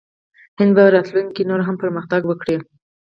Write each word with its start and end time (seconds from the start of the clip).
هند 0.59 0.71
به 0.75 0.83
په 0.87 0.91
راتلونکي 0.95 1.33
کې 1.35 1.47
نور 1.49 1.61
هم 1.67 1.75
پرمختګ 1.83 2.21
وکړي. 2.27 2.57